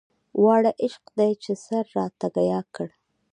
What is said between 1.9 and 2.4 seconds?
راته